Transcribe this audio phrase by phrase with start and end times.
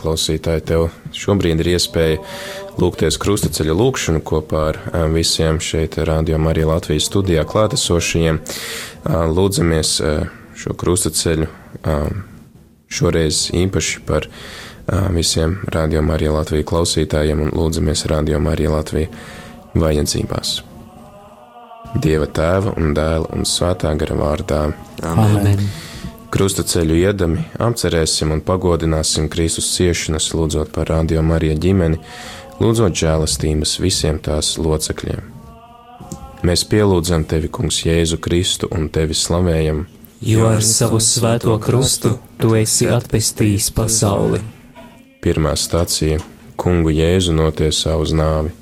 [0.00, 2.18] klausītāji, tev šobrīd ir iespēja
[2.80, 4.80] lūgties krustaceļa lūkšanu kopā ar
[5.14, 8.40] visiem šeit Radio Marija Latvijas studijā klātesošajiem.
[9.36, 9.92] Lūdzamies
[10.60, 11.50] šo krustaceļu
[12.90, 14.28] šoreiz īpaši par
[15.14, 19.12] visiem Radio Marija Latvija klausītājiem un lūdzamies Radio Marija Latvija
[19.78, 20.56] vajadzībās.
[22.00, 24.64] Dieva tēva un dēla un svētā gara vārdā.
[25.02, 25.40] Amen.
[25.42, 25.89] Amen.
[26.30, 31.98] Krusta ceļu iedami apcerēsim un pagodināsim Kristus ciešanas, lūdzot par Radio Marija ģimeni,
[32.62, 35.24] lūdzot žēlastības visiem tās locekļiem.
[36.46, 39.82] Mēs pielūdzam tevi, Kungs, Jēzu Kristu un tevi slavējam,
[40.22, 44.38] jo ar savu svēto krustu tu esi atpestījis pasauli.
[45.20, 46.22] Pirmā stācija-
[46.60, 48.54] Kungu Jēzu notiesā uz nāvi.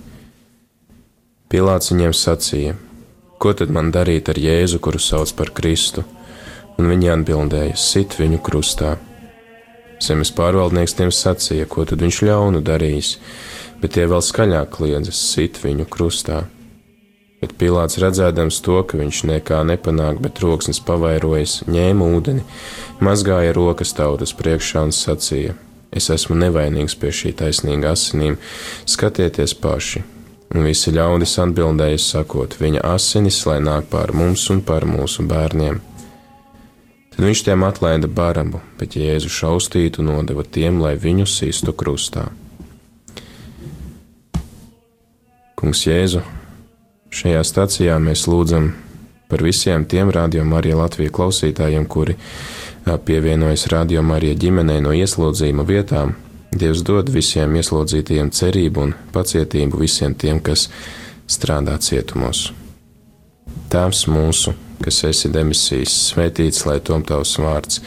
[1.53, 2.77] Pilāts viņiem sacīja:
[3.39, 6.05] Ko tad man darīt ar Jēzu, kuru sauc par Kristu?
[6.78, 8.96] Un viņi atbildēja: Sit viņu krustā.
[10.02, 13.16] Zemes pārvaldnieks tiem sacīja, ko tad viņš ļaunu darījis,
[13.82, 16.44] bet tie vēl skaļāk kliedza: Sit viņu krustā.
[17.38, 22.42] Bet Pilārs redzēdams to, ka viņš nekā nepanāk, bet roksnis pavairojas, ņēma ūdeni,
[23.03, 25.56] mazgāja rokas tautas priekšā un sacīja:
[25.94, 28.36] Es esmu nevainīgs pie šī taisnīga asinīm,
[28.86, 30.05] skatieties paši,
[30.48, 35.83] Un visi ļaudis atbildēja, sakot, viņa asinis, lai nāk pār mums un par mūsu bērniem.
[37.19, 42.28] Tad viņš tiem atlaida barabu, bet Jēzu šaustītu nodeva tiem, lai viņu sistu krustā.
[45.58, 46.22] Kungs Jēzu,
[47.10, 48.69] šajā stacijā mēs lūdzam
[49.27, 52.14] par visiem tiem rādījuma arī Latvijas klausītājiem, kuri
[52.86, 56.14] pievienojas rādījuma arī ģimenei no ieslodzījuma vietām,
[56.55, 60.69] Dievs dod visiem ieslodzītajiem cerību un pacietību visiem tiem, kas
[61.27, 62.53] strādā cietumos.
[63.75, 67.83] Tēvs mūsu, kas esi demisijas, svētīts lai tom tavs vārds,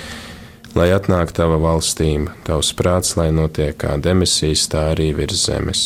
[0.75, 5.83] lai atnāk tava valstība, tavs prāts, lai notiek kā demisijas, tā arī virs zemes.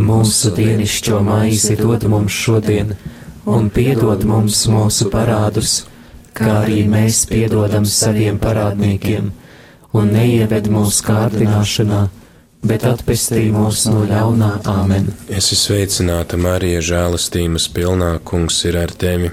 [0.00, 2.94] Mūsu dienascho maizi dod mums šodien,
[3.46, 5.82] un piedod mums mūsu parādus,
[6.36, 9.32] kā arī mēs piedodam saviem parādniekiem
[9.96, 12.00] un neieved mūsu kārdināšanā,
[12.66, 15.10] bet atpestī mūs no ļaunā āmen.
[15.28, 19.32] Es esmu sveicināta, Marija, žēlastības pilnā, kungs ir ar tevi.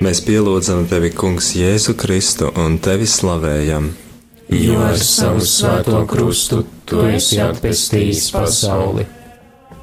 [0.00, 3.90] Mēs pielūdzam tevi, Kungs, Jēzu Kristu un tevi slavējam.
[4.48, 9.04] Jo ar savu svēto krustu tu esi atpestījis pasauli.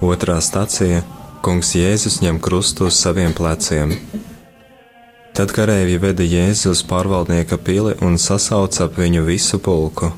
[0.02, 1.04] Otrā stacija-
[1.46, 3.94] Kungs Jēzus ņem krustu uz saviem pleciem.
[5.38, 10.12] Tad kareivi veda Jēzu uz pārvaldnieka pili un sasauca ap viņu visu pulku.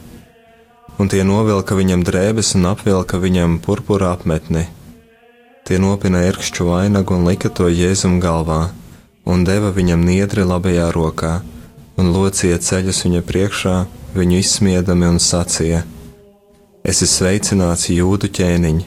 [0.98, 4.68] Un tie novilka viņam drēbes un apvilka viņam purpura apmetni.
[5.66, 8.70] Tie nopina ērkšķu vainagu un lika to Jēzum galvā
[9.30, 11.40] un deva viņam niedri labajā rokā,
[12.02, 13.76] un locīja ceļus viņa priekšā,
[14.18, 15.84] viņu izsmiedami un sacīja:
[16.84, 18.86] Es esmu sveicināts jūdu ķēniņš,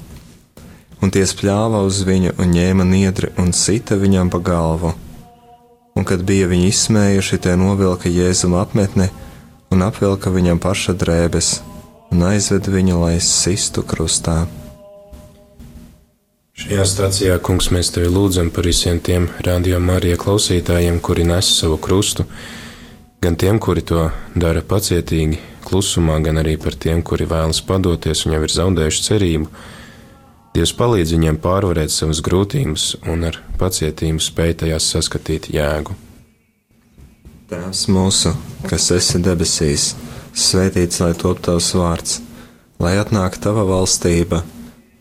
[1.03, 4.95] un tie spļāva uz viņu un ņēma niedri un sita viņam pa galvu.
[5.93, 9.11] Un, kad bija viņi izsmējuši, tie novilka jēzuma apmetni
[9.71, 11.59] un apvilka viņam paša drēbes
[12.13, 14.47] un aizved viņu, lai sistu krustā.
[16.63, 21.75] Šajā stācijā, kungs, mēs tevi lūdzam par visiem tiem radio Marija klausītājiem, kuri nes savu
[21.83, 22.23] krustu,
[23.25, 24.05] gan tiem, kuri to
[24.39, 29.51] dara pacietīgi, klusumā, gan arī par tiem, kuri vēlas padoties un jau ir zaudējuši cerību.
[30.55, 35.99] Dievs palīdz viņiem pārvarēt savas grūtības un ar pacietību spēj tajās saskatīt jēgu.
[37.51, 38.37] Tēvs mūsu,
[38.71, 39.93] kas esi debesīs,
[40.31, 42.21] svētīts lai top tavs vārds,
[42.79, 44.45] lai atnāk tava valstība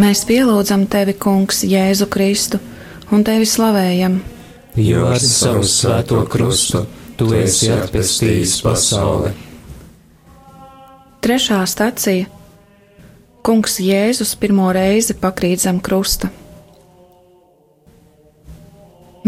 [0.00, 2.56] Mēs pielūdzam tevi, Kungs, Jēzu Kristu,
[3.12, 4.20] un tevi slavējam.
[4.80, 6.86] Jo ar savu svēto krustu
[7.18, 9.34] tu esi atpestījis pasauli.
[11.20, 12.30] Trešā stacija
[13.44, 16.30] Kungs Jēzus pirmo reizi pakrīt zem krusta.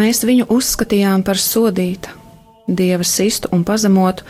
[0.01, 2.17] Mēs viņu uzskatījām par sodītu,
[2.65, 4.25] dieva sistu un pazemotu,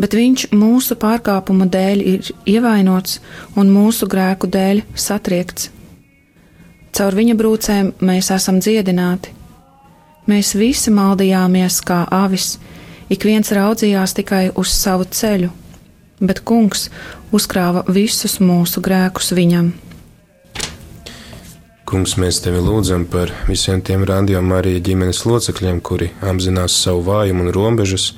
[0.00, 3.20] bet viņš mūsu pārkāpumu dēļ ir ievainots
[3.60, 5.73] un mūsu grēku dēļ satriekts.
[6.94, 9.32] Caur viņa brūcēm mēs esam dziedināti.
[10.30, 12.52] Mēs visi maldījāmies kā avis,
[13.10, 15.48] ik viens raudzījās tikai uz savu ceļu,
[16.22, 16.86] bet kungs
[17.34, 19.72] uzkrāva visus mūsu grēkus viņam.
[21.84, 27.48] Kungs, mēs tevi lūdzam par visiem tiem rādījumiem, arī ģimenes locekļiem, kuri apzinās savu vājumu
[27.48, 28.12] un robežas.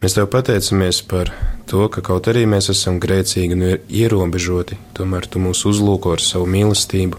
[0.00, 1.34] Mēs tev pateicamies par
[1.66, 6.46] to, ka kaut arī mēs esam grēcīgi un ierobežoti, tomēr tu mūs uzlūko ar savu
[6.54, 7.18] mīlestību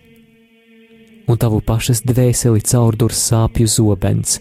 [1.31, 4.39] un tavu pašas dvēseli caurdurs sāpju zobens,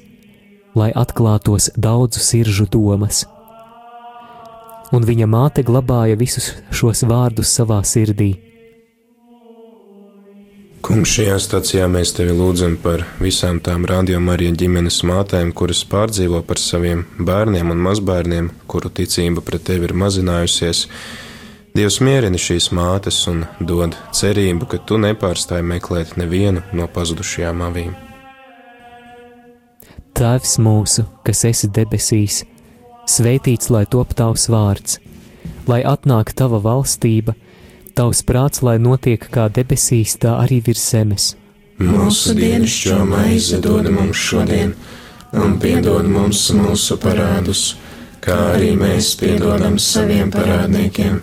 [0.75, 3.25] lai atklātos daudzu siržu domas.
[4.91, 8.33] Un viņa māte glabāja visus šos vārdus savā sirdī.
[10.81, 16.59] Kungs, šajā stācijā mēs tevi lūdzam par visām tām radiomārija ģimenes mātēm, kuras pārdzīvo par
[16.59, 20.87] saviem bērniem un mazbērniem, kuru ticība pret tevi ir mazinājusies,
[21.71, 27.93] Dievs mierina šīs mātes un dod cerību, ka tu nepārstāji meklēt nevienu no pazudušajām avīm.
[30.19, 32.41] Tēvs mūsu, kas esi debesīs,
[33.07, 34.99] svētīts lai top tavs vārds,
[35.71, 37.37] lai atnāk tava valstība,
[37.95, 41.33] tavs prāts, lai notiek kā debesīs, tā arī virs zemes.
[41.79, 44.75] Mūsu dienascho maizi dod mums šodien,
[45.39, 47.77] un piedod mums mūsu parādus,
[48.21, 51.23] kā arī mēs piedodam saviem parādniekiem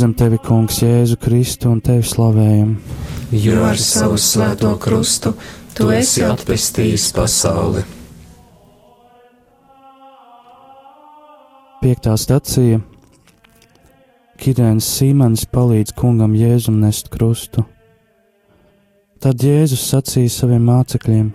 [0.00, 2.78] Pielūdzam tevi, Kungs, Jēzu Kristu un tevi slavējam.
[3.36, 5.34] Jo ar savu svēto krustu
[5.76, 7.82] tu esi atpestījis pasauli.
[11.82, 12.80] Piektā stacija
[14.40, 17.66] Kirēns Sīmanis palīdz kungam Jēzum nest krustu.
[19.20, 21.28] Tad Jēzus sacīja saviem mācekļiem: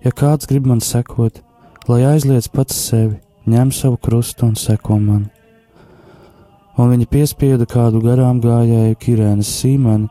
[0.00, 1.42] Ja kāds grib man sekot,
[1.88, 5.28] lai aizliedz pats sevi, ņem savu krustu un seko man.
[6.80, 10.08] Un viņi piespieda kādu garām gājēju Kirēnas Sīmeni,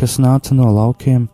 [0.00, 1.28] kas nāca no laukiem,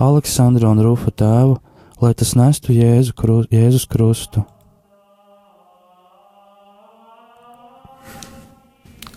[0.00, 1.58] Aleksandra un Rufa tēvu,
[2.00, 4.44] lai tas nestu Jēzu kru, Jēzus krustu.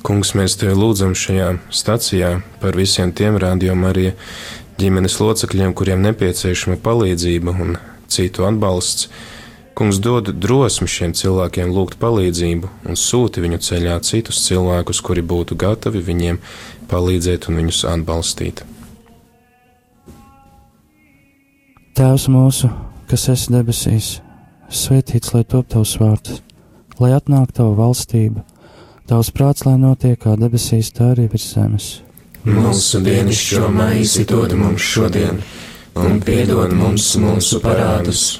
[0.03, 4.09] Kungs, mēs tevi lūdzam šajā stacijā par visiem tiem rādījumiem, arī
[4.81, 7.77] ģimenes locekļiem, kuriem nepieciešama palīdzība un
[8.11, 9.07] citu atbalsts.
[9.73, 15.57] Kungs dod drosmi šiem cilvēkiem lūgt palīdzību un sūti viņu ceļā citus cilvēkus, kuri būtu
[15.57, 16.39] gatavi viņiem
[16.91, 18.63] palīdzēt un viņus atbalstīt.
[21.97, 22.69] Tēvs mūsu,
[23.09, 24.15] kas esi debesīs,
[24.69, 26.41] svētīts lai top tavs vārds,
[27.01, 28.45] lai atnāk tava valstība
[29.03, 31.87] Tavs prāts, lai notiek kā debesīs, tā arī virs zemes.
[32.47, 35.41] Mūsu dienascho maizi dod mums šodien,
[35.99, 38.39] un piedod mums mūsu parādus,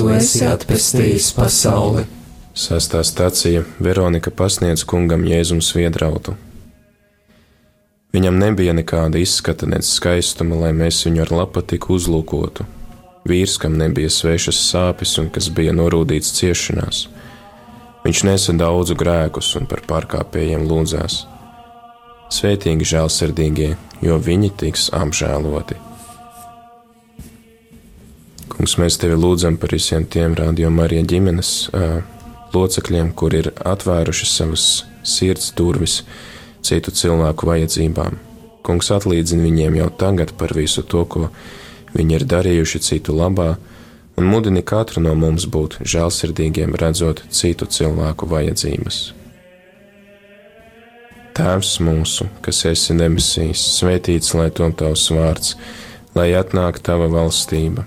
[0.00, 2.06] tu esi atpestījis pasauli.
[2.56, 6.34] Sastā stācija Veronika pasniedz kungam Jēzum sviedrautu.
[8.10, 12.64] Viņam nebija nekāda izskata, nec skaistuma, lai mēs viņu ar lapatiku uzlūkotu.
[13.28, 17.04] Vīrs, kam nebija svešas sāpes un kas bija norūdīts ciešanās.
[18.06, 21.20] Viņš nesa daudzu grēkus un par pārkāpējiem lūdzās.
[22.32, 25.89] Svētīgi žēlsirdīgie, jo viņi tiks apžēloti.
[28.60, 32.02] Kungs, mēs tevi lūdzam par visiem tiem rādījumiem, arī ģimenes uh,
[32.52, 34.64] locekļiem, kur ir atvēruši savas
[35.00, 35.94] sirds durvis
[36.60, 38.18] citu cilvēku vajadzībām.
[38.60, 41.30] Kungs atlīdzina viņiem jau tagad par visu to, ko
[41.94, 43.54] viņi ir darījuši citu labā,
[44.20, 48.98] un mudini katru no mums būt žēlsirdīgiem, redzot citu cilvēku vajadzības.
[51.40, 55.56] Tēvs mūsu, kas esi debesīs, svētīts lai tom tavs vārds,
[56.12, 57.86] lai atnāk tava valstība,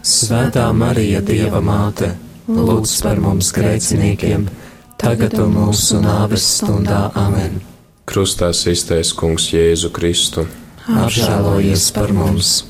[0.00, 2.14] Svētā Marija, Dieva māte,
[2.48, 4.46] lūdz par mums grēciniekiem,
[5.00, 7.60] tagad un mūsu nāves stundā amen.
[8.08, 10.46] Krustā iztaisnē kungs Jēzu Kristu.
[10.88, 12.69] Apžēlojies par mums!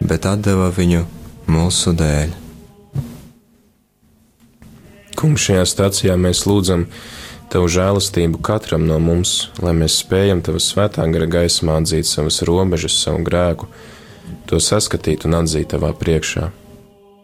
[0.00, 1.04] bet deva viņu
[1.48, 2.36] mūsu dēļ.
[5.18, 6.86] Kungs, šajā stācijā mēs lūdzam
[7.48, 12.98] Tavu žēlastību katram no mums, lai mēs spējam Tava svētā gara gaismā atzīt savas robežas,
[13.00, 13.70] savu grēku,
[14.50, 16.50] to saskatīt un atzīt Tavā priekšā.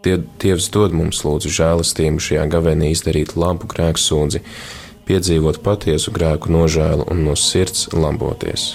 [0.04, 4.40] Tie, Dievs dod mums lūdzu žēlastību šajā gavēnī izdarīt labu grēku sūdzi,
[5.04, 8.74] piedzīvot patiesu grēku nožēlu un no sirds laboties.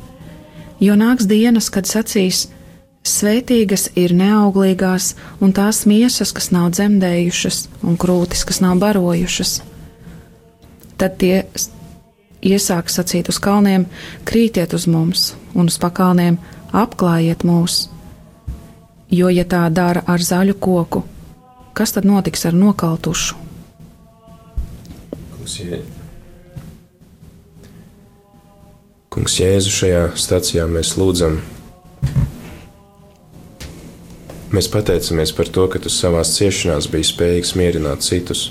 [0.81, 2.47] jo nāks dienas, kad sacīs:
[3.01, 9.61] Svētīgas ir neauglīgās un tās miesas, kas nav dzemdējušas, un krūtis, kas nav barojušas.
[11.01, 11.47] Tad tie
[12.45, 13.87] iesāks sacīt uz kalniem:
[14.25, 16.37] Krītiet uz mums, un uz pakalniem
[16.73, 17.87] apklājiet mūs.
[19.11, 21.01] Jo, ja tā dara ar zaļu koku,
[21.73, 23.35] kas tad notiks ar nokaltušu?
[25.33, 25.57] Kungs,
[29.21, 31.35] Kungs Jēzu šajā stacijā mēs lūdzam.
[34.49, 38.47] Mēs pateicamies par to, ka tu savās ciešanās biji spējīgs mierināt citus.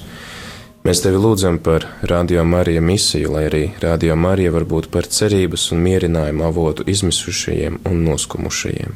[0.86, 5.64] Mēs tevi lūdzam par Radio Marija misiju, lai arī Radio Marija var būt par cerības
[5.74, 8.94] un mierinājumu avotu izmisušajiem un noskumušajiem.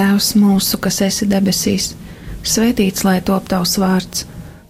[0.00, 1.90] Tēvs mūsu, kas esi debesīs,
[2.40, 4.24] svētīts lai top tavs vārds,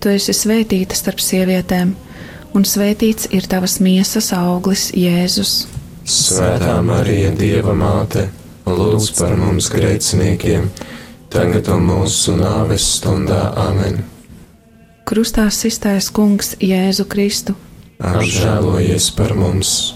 [0.00, 1.94] Tu esi svētīta starp sievietēm,
[2.54, 5.66] un svētīts ir tavas miesas auglis, Jēzus.
[6.06, 8.28] Svētā Marija, Dieva māte,
[8.68, 10.68] lūdz par mums grēciniekiem,
[11.32, 14.04] tagad un mūsu nāves stundā amen.
[15.06, 17.56] Krustā iztaisa Kungs Jēzu Kristu.
[17.98, 19.95] Apžēlojies par mums!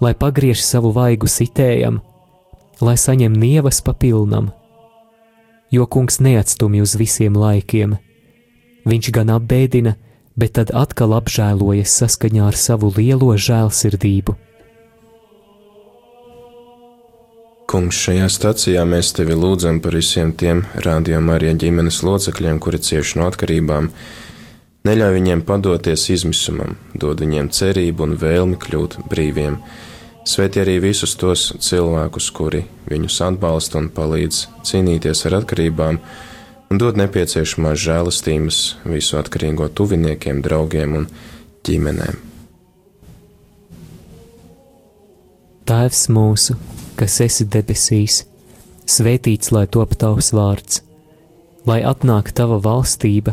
[0.00, 2.00] lai pagriež savu vaigu sitējam,
[2.80, 4.50] lai saņem nievas papilnam,
[5.70, 7.98] jo kungs neatstumj uz visiem laikiem.
[8.84, 9.94] Viņš gan apbēdina,
[10.36, 14.34] bet tad atkal apžēlojas saskaņā ar savu lielo žēlsirdību.
[17.70, 23.18] Kungs, šajā stacijā mēs tevi lūdzam par visiem tiem rādījumā arī ģimenes locekļiem, kuri cieši
[23.18, 23.88] no atkarībām.
[24.84, 29.54] Neļauj viņiem padoties izmisumam, dod viņiem cerību un vēlmi kļūt brīviem.
[30.28, 35.96] Svētī arī visus tos cilvēkus, kuri viņus atbalsta un palīdz cīnīties ar atkarībām,
[36.68, 38.58] un dod nepieciešamās žēlastības
[38.92, 41.06] visu atkarīgo tuviniekiem, draugiem un
[41.64, 42.20] ģimenēm.
[45.64, 46.58] Tēvs mūsu,
[47.00, 48.18] kas esi debesīs,
[48.84, 50.82] svētīts lai top tavs vārds,
[51.64, 53.32] lai atnāk tava valstība,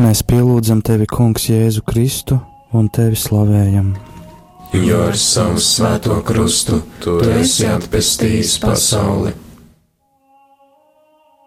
[0.00, 2.38] Mēs pielūdzam tevi, Kungs, Jēzu Kristu
[2.72, 3.90] un tevi slavējam.
[4.72, 9.34] Jo ar savu svēto krustu tu esi atpestījis pasauli.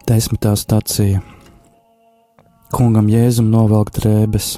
[0.05, 1.23] Desmitā stācija
[2.73, 4.51] Kungam Jēzum novelk drēbes.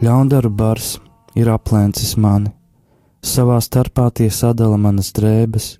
[0.00, 0.94] Ļaundaru bars
[1.36, 2.54] ir aplēcis mani,
[3.20, 5.74] savā starpā tie sadala manas drēbes.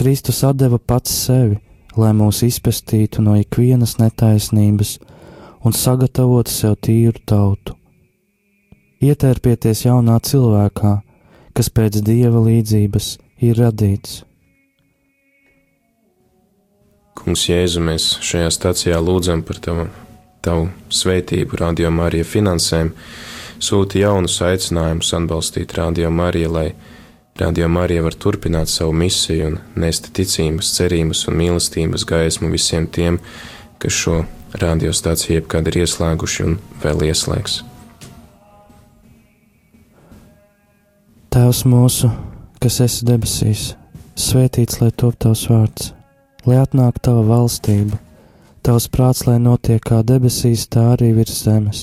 [0.00, 1.60] Kristus deva pats sevi,
[2.00, 4.98] lai mūs izpestītu no ikvienas netaisnības
[5.64, 7.76] un sagatavotu sev tīru tautu.
[9.04, 10.94] Ietērpieties jaunā cilvēkā,
[11.54, 13.10] kas pēc dieva līdzības
[13.44, 14.22] ir radīts.
[17.14, 19.86] Kungs, Jēzu, mēs šajā stācijā lūdzam par tavu,
[20.44, 22.90] tavu svētību, radio Marija finansēm,
[23.62, 26.66] sūti jaunus aicinājumus atbalstīt radio Mariju, lai
[27.34, 33.16] Radio Marija var turpināt savu misiju un nest ticības, cerības un mīlestības gaismu visiem tiem,
[33.82, 34.20] kas šo
[34.62, 37.56] radiostāciju jebkad ir ieslēguši un vēl ieslēgs.
[41.34, 42.12] Tēvs mūsu,
[42.62, 43.64] kas esi debesīs,
[44.14, 45.90] svētīts lai top tavs vārds,
[46.46, 47.98] lai atnāk tava valstība,
[48.62, 51.82] tavs prāts, lai notiek kā debesīs, tā arī virs zemes.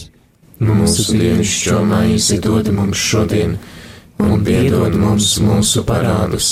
[0.63, 3.59] Mūsu dienascho maizi dod mums šodien
[4.21, 6.51] un piedod mums mūsu parādus,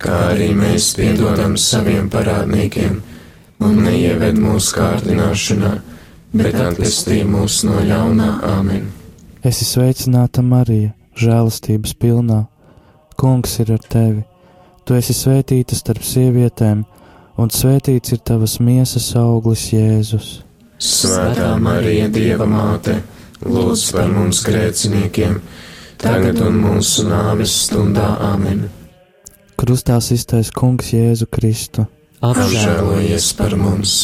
[0.00, 3.00] kā arī mēs piedodam saviem parādniekiem,
[3.64, 5.72] un neieved mūsu kārdināšanā,
[6.36, 8.88] bet atpestī mūs no ļaunā amen.
[9.42, 12.44] Es esmu sveicināta Marija, žēlastības pilnā.
[13.18, 14.22] Kungs ir ar tevi.
[14.86, 16.84] Tu esi svētīta starp sievietēm,
[17.38, 20.28] un svētīts ir tavas miesas auglis, Jēzus.
[20.78, 23.00] Svētā Marija, Dieva māte,
[23.42, 25.40] lūdz par mums grēciniekiem!
[25.98, 28.68] Tagad un mūsu nāves stundā amen.
[29.58, 31.88] Krustā iztais Kungs Jēzu Kristu.
[32.22, 33.98] Apžēlojies par mums!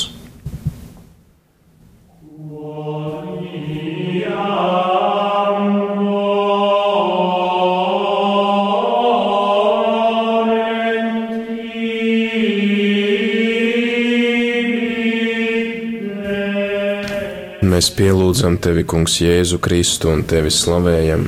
[17.65, 21.27] Mēs pielūdzam tevi, Kungs, Jēzu Kristu un tevi slavējam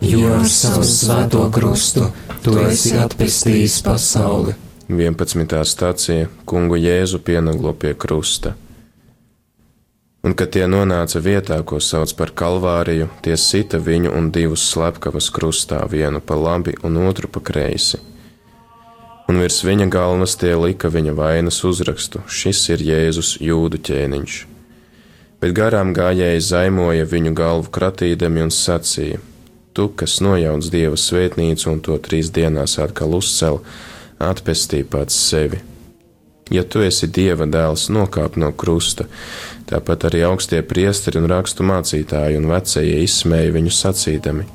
[0.00, 2.06] jo ar savu svēto krustu
[2.44, 4.54] tu esi atpestījis pasauli.
[4.88, 5.58] 11.
[5.68, 8.54] stācija Kungu Jēzu pienaglo pie krusta.
[10.24, 15.28] Un, kad tie nonāca vietā, ko sauc par kalvāriju, tie sita viņu un divus slepkavas
[15.30, 18.00] krustā, vienu pa labi un otru pa kreisi.
[19.28, 24.38] Un virs viņa galvas tie lika viņa vainas uzrakstu: Šis ir Jēzus jūdu ķēniņš.
[25.38, 29.20] Bet garām gājēji zaimoja viņu galvu kratīdami un sacīja:
[29.78, 33.60] tu, kas nojauc Dieva svētnīcu un to trīs dienās atkal uzcel,
[34.18, 35.60] atpestī pats sevi.
[36.50, 39.06] Ja tu esi Dieva dēls, nokāp no krusta,
[39.70, 44.48] tāpat arī augstie priesteri un rakstu mācītāji un vecie izsmēja viņu sacīdami.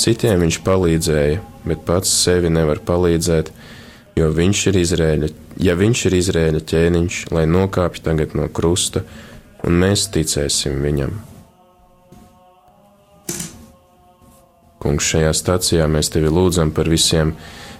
[0.00, 3.52] Citiem viņš palīdzēja, bet pats sevi nevar palīdzēt,
[4.20, 9.06] jo viņš ir Izrēļa, ja viņš ir Izrēļa ķēniņš, lai nokāpj tagad no krusta,
[9.64, 11.29] un mēs ticēsim viņam.
[14.80, 17.34] Kungs, šajā stācijā mēs tevi lūdzam par visiem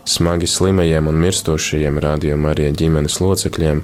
[0.04, 3.80] smagi slimajiem un mirstošajiem rādījuma arī ģimenes locekļiem.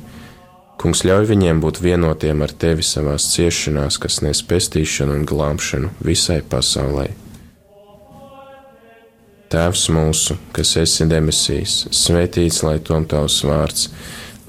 [0.76, 6.42] Kungs, ļauj viņiem būt vienotiem ar tevi savās ciešanās, kas nes pestīšanu un glābšanu visai
[6.44, 7.06] pasaulē.
[9.48, 13.88] Tēvs mūsu, kas esi debesīs, svētīts lai tom tavs vārds,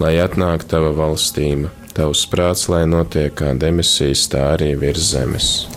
[0.02, 5.77] lai atnāk tava valstība, tavs prāts, lai notiek kā debesīs, tā arī virs zemes.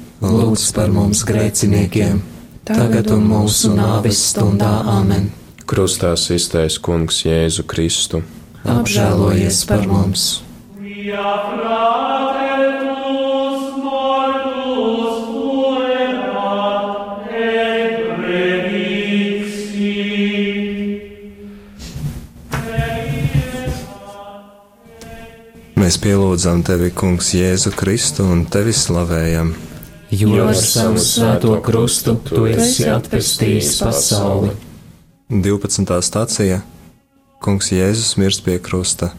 [0.21, 2.21] lūdz par mums grēciniekiem,
[2.67, 5.31] tagad un mūsu nāves stundā Āmen.
[5.65, 8.21] Krustā iztais kungs Jēzu Kristu.
[8.67, 10.41] Apžēlojies par mums!
[25.81, 29.49] Mēs pielūdzam tevi, Kungs, Jēzu Kristu un tevi slavējam.
[30.11, 34.49] Jo ar savu svēto krustu tu esi atpestījis pasauli.
[35.31, 35.87] 12.
[36.03, 36.57] stācija
[37.39, 39.13] Kungs Jēzus mirst pie krusta.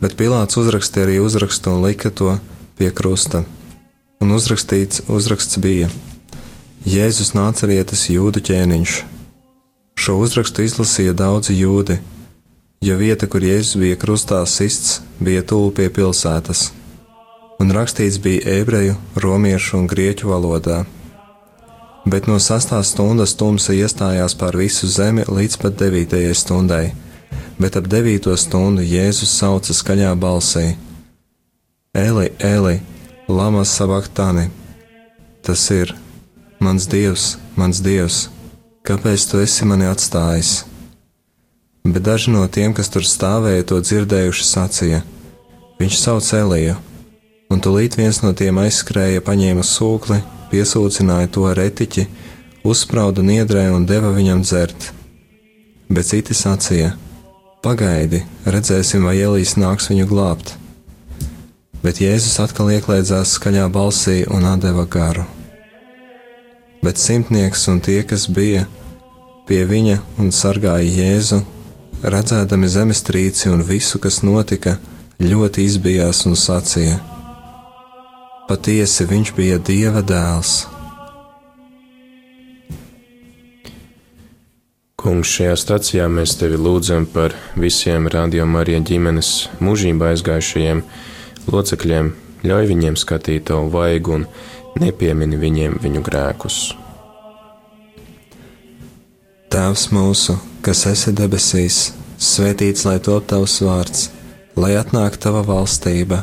[0.00, 2.38] Bet Pilārs uzrakstīja arī uzrakstu un lika to
[2.80, 3.42] pie krusta.
[4.24, 5.90] Un uzrakstīts uzraksts bija:
[6.88, 8.96] Jēzus nācerietis jūdu ķēniņš.
[10.00, 12.00] Šo uzrakstu izlasīja daudzi jūdi,
[12.88, 16.70] jo vieta, kur Jēzus bija krustā sists, bija tuvu pie pilsētas,
[17.60, 20.84] un rakstīts bija ebreju, romiešu un grieķu valodā
[22.06, 26.84] bet no sastās stundas tumsa iestājās pār visu zemi līdz pat devītajai stundai,
[27.58, 30.76] bet ap devīto stundu Jēzus sauca skaļā balsī:
[31.94, 32.78] Eli, Eli,
[33.28, 34.48] lama sabaktani!
[35.42, 35.94] Tas ir
[36.62, 38.26] mans dievs, mans dievs,
[38.86, 40.64] kāpēc tu esi mani atstājis?
[41.86, 45.02] Bet daži no tiem, kas tur stāvēja, to dzirdējuši, sacīja:
[45.78, 46.78] Viņš sauc Eliju,
[47.56, 50.18] un tūlīt viens no tiem aizskrēja, paņēma sūkli
[50.50, 52.04] piesūcināja to retiķi,
[52.68, 54.90] uzsprauda niedrē un deva viņam dzert.
[55.88, 56.92] Bet citi sacīja:
[57.64, 60.52] Pagaidi, redzēsim, vai Elīs nāks viņu glābt.
[61.80, 65.24] Bet Jēzus atkal ieklēdzās skaļā balsī un deva garu.
[66.84, 68.66] Bet simtnieks un tie, kas bija
[69.48, 71.40] pie viņa un sargāja Jēzu,
[72.04, 74.76] redzēdami zemestrīci un visu, kas notika,
[75.22, 77.15] ļoti izbijās un sacīja:
[78.46, 80.68] Patiesi viņš bija Dieva dēls.
[84.94, 88.06] Kungs, šajā stacijā mēs tevi lūdzam par visiem
[88.60, 90.84] arī ģimenes mūžībā aizgājušajiem
[91.50, 92.12] locekļiem,
[92.46, 94.28] ļauj viņiem skatīt tavu vaigu un
[94.78, 96.60] nepiemini viņiem viņu grēkus.
[99.50, 101.82] Tēvs mūsu, kas esi debesīs,
[102.14, 104.08] svētīts lai top tavs vārds,
[104.54, 106.22] lai atnāk tava valstība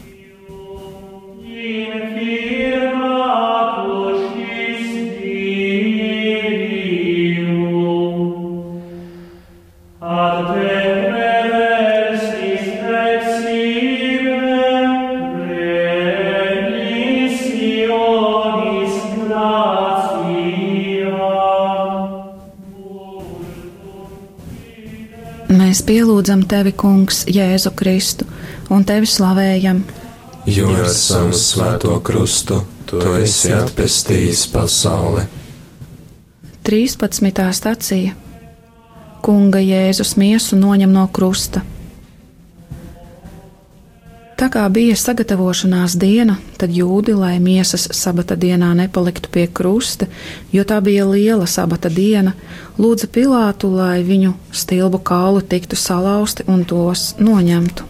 [26.21, 28.25] Mēs pielūdzam tevi, Kungs, Jēzu Kristu,
[28.69, 29.79] un tevi slavējam.
[30.45, 35.23] Jo ar savu svēto krustu tu esi atpestījis pasauli.
[36.61, 37.41] 13.
[37.57, 38.13] stācija
[39.25, 41.63] Kunga Jēzus miesu noņem no krusta.
[44.41, 50.07] Tā kā bija sagatavošanās diena, tad jūdi, lai miesas sabata dienā nepaliktu pie krusta,
[50.49, 52.33] jo tā bija liela sabata diena,
[52.81, 57.85] lūdza Pilātu, lai viņu stilbu kaulu tiktu salauzti un tos noņemtu.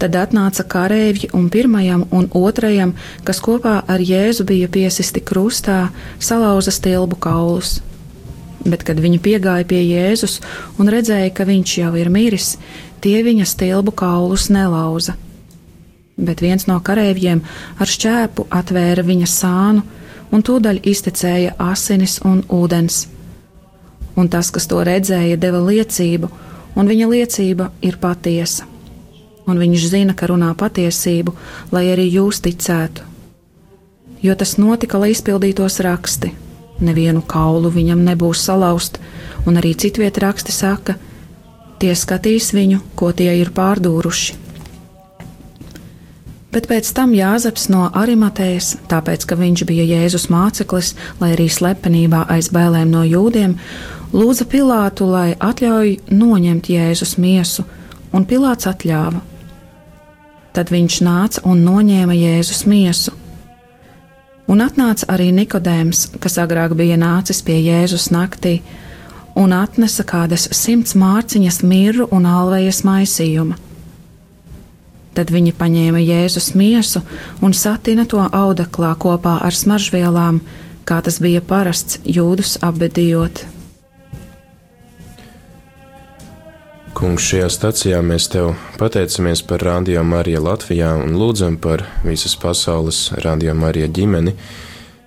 [0.00, 2.94] Tad atnāca kareivji un pirmajam un otrajam,
[3.28, 7.82] kas kopā ar Jēzu bija piesisti krustā, salauza stilbu kaulus
[8.70, 10.40] bet kad viņi piegāja pie Jēzus
[10.80, 12.56] un redzēja, ka viņš jau ir miris,
[13.00, 15.16] tie viņa stilbu kaulus nelauza.
[16.16, 17.42] Bet viens no kareiviem
[17.78, 19.82] ar šķēpu atvēra viņa sānu
[20.32, 23.04] un tūdaļ iztecēja asinis un ūdens.
[24.16, 26.30] Un tas, kas to redzēja, deva liecību,
[26.76, 28.64] un viņa liecība ir patiesa.
[29.46, 31.34] Un viņš zina, ka runā patiesību,
[31.70, 33.04] lai arī jūs ticētu.
[34.24, 36.32] Jo tas notika, lai izpildītos raksti.
[36.80, 38.98] Nevienu kaulu viņam nebūs salauzt,
[39.46, 40.96] un arī citvieta raksti saka,
[41.80, 44.46] tie skatīs viņu, ko tie ir pārdūruši
[46.56, 52.22] bet pēc tam Jāzeps no Arimatējas, tāpēc ka viņš bija Jēzus māceklis, lai arī slepenībā
[52.32, 53.58] aiz bailēm no jūdiem,
[54.16, 57.66] lūdza Pilātu, lai atļauj noņemt Jēzus miesu,
[58.16, 59.20] un Pilāts atļāva.
[60.56, 63.12] Tad viņš nāca un noņēma Jēzus miesu.
[64.48, 68.62] Un atnāca arī Nikodēms, kas agrāk bija nācis pie Jēzus naktī,
[69.36, 73.60] un atnesa kādas simts mārciņas mirru un alvejas maisījuma
[75.16, 77.00] Tad viņi paņēma Jēzus miesu
[77.40, 80.42] un satina to audeklā kopā ar smaržvielām,
[80.84, 83.46] kā tas bija parasts jūdus apbedījot.
[86.96, 93.08] Kungs, šajā stacijā mēs tev pateicamies par Radio Mariju Latvijā un lūdzam par visas pasaules
[93.24, 94.36] Radio Mariju ģimeni.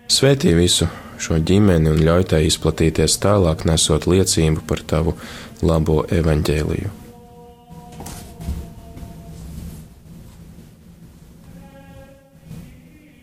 [0.09, 0.89] Svētī visu
[1.19, 5.15] šo ģimeni un ļauj tai izplatīties tālāk, nesot liecību par tavu
[5.65, 6.95] labo evaņģēliju.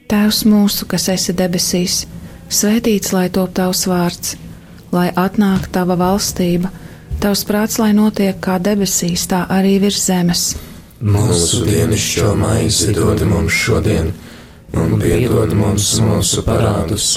[0.07, 2.05] Tēvs mūsu, kas esi debesīs,
[2.47, 4.37] svētīts lai top tavs vārds,
[4.95, 6.71] lai atnāk tava valstība,
[7.23, 10.45] tavs prāts, lai notiek kā debesīs, tā arī virs zemes.
[11.03, 14.13] Mūsu dienascho maizi dod mums šodien,
[14.79, 17.17] un piedod mums mūsu parādus,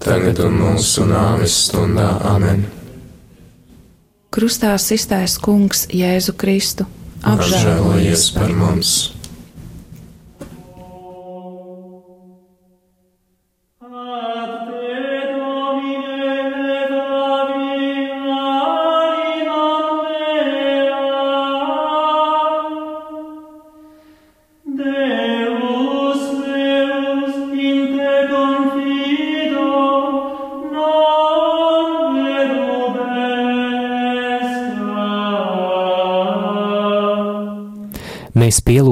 [0.00, 2.64] tagad un mūsu nāves stundā Amen.
[4.30, 6.86] Krustā iztaisa Kungs Jēzu Kristu.
[7.26, 9.19] Apžēlojies par mums!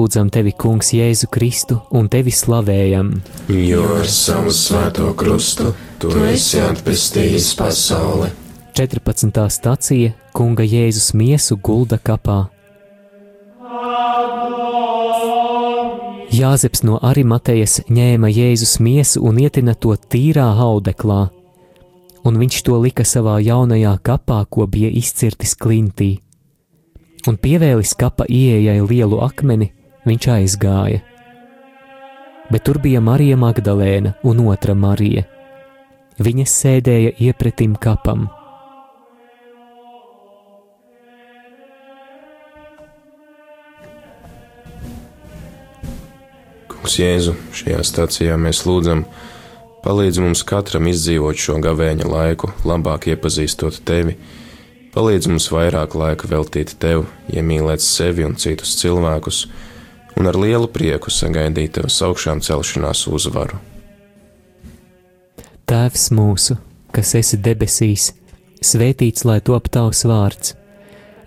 [0.09, 3.11] Mēs pielūdzam tevi, Kungs, Jēzu Kristu un tevi slavējam.
[3.47, 8.31] Jo ar savu svēto krustu tu esi atpestījis pasauli.
[8.73, 9.37] 14.
[9.53, 12.49] stācija Kunga Jēzus miesu gulda kapā.
[16.33, 21.29] Jāzeps no Arimatejas ņēma Jēzus miesu un ietina to tīrā audeklā,
[22.25, 26.15] un viņš to lika savā jaunajā kapā, ko bija izcirtis klintī
[27.27, 29.73] un pievēlis kapa ieejai lielu akmeni,
[30.07, 31.01] viņš aizgāja.
[32.49, 35.25] Bet tur bija Marija Magdalēna un otra Marija.
[36.19, 38.27] Viņas sēdēja iepretim kapam.
[46.71, 49.05] Kungs Jēzu, šajā stācijā mēs lūdzam,
[49.85, 54.17] palīdz mums katram izdzīvot šo gavēņa laiku, labāk iepazīstot tevi
[54.89, 59.43] Palīdz mums vairāk laika veltīt tev, iemīlēt sevi un citus cilvēkus,
[60.17, 63.59] un ar lielu prieku sagaidīt tevas augšām celšanās uzvaru.
[65.69, 66.57] Tēvs mūsu,
[66.95, 68.09] kas esi debesīs,
[68.65, 70.55] svētīts lai top tavs vārds,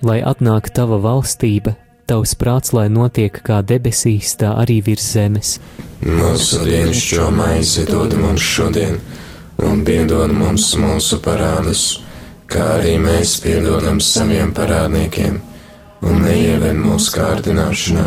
[0.03, 1.77] lai atnāk tava valstība,
[2.11, 5.59] tavs prāts, lai notiek kā debesīs, tā arī virs zemes.
[6.03, 8.99] Mūsu dienascho maizi dod mums šodien,
[9.63, 12.03] un piedod mums mūsu parādus
[12.53, 15.39] kā arī mēs piedodam saviem parādniekiem,
[16.05, 18.07] un neieved mūsu kārdināšanā,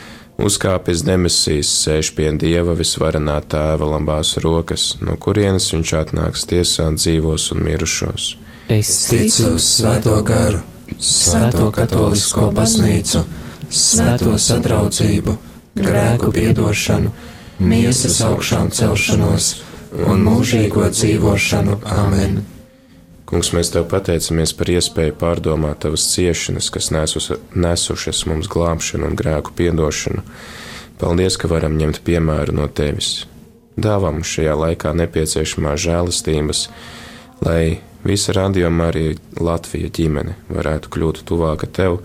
[0.39, 7.51] uzkāpis debesīs, sēž pie dieva visvarenā tēva labās rokas, no kurienes viņš atnāks tiesāt dzīvos
[7.55, 8.35] un mirušos.
[8.71, 10.61] Es ticu uz svēto garu
[10.99, 13.23] Svēto katolisko baznīcu,
[13.71, 15.35] svēto sadraudzību,
[15.77, 17.11] grēku piedošanu,
[17.63, 19.51] miesas augšām celšanos
[20.07, 21.79] un mūžīgo dzīvošanu.
[21.95, 22.41] Āmen!
[23.31, 29.15] Kungs, mēs tev pateicamies par iespēju pārdomāt tavas ciešanas, kas nesus, nesušas mums glābšanu un
[29.15, 30.25] grēku piedošanu.
[30.99, 33.21] Paldies, ka varam ņemt piemēru no tevis.
[33.79, 36.65] Dāvā mums šajā laikā nepieciešamā žēlastības,
[37.47, 39.07] lai visa radījuma arī
[39.39, 42.01] Latvija ģimene varētu kļūt tuvāka tev,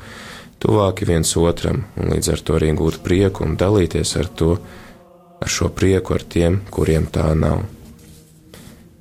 [0.63, 4.61] tuvāki viens otram, un līdz ar to arī gūt prieku un dalīties ar to,
[5.43, 7.67] ar šo prieku ar tiem, kuriem tā nav.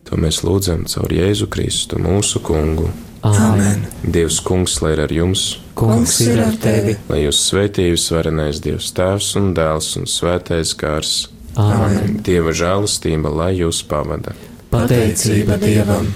[0.06, 2.90] To mēs lūdzam caur Jēzu Kristu, mūsu kungu.
[3.26, 3.88] Āmen!
[4.06, 5.46] Dievs, kungs, lai ir ar jums!
[5.78, 6.94] Kungs ir ar tevi!
[7.10, 11.16] Lai jūs svētījus varenais Dievs Tēvs un Dēls un Svētais Gars!
[11.58, 12.20] Āmen!
[12.26, 14.36] Dieva žēlastība, lai jūs pavada!
[14.70, 16.12] Pateicība Dievam!